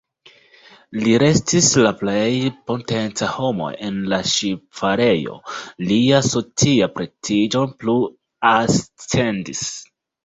[1.01, 2.29] Li restis la plej
[2.71, 5.37] potenca homo en la ŝipfarejo,
[5.91, 7.99] lia socia prestiĝo plu
[8.55, 9.67] ascendis.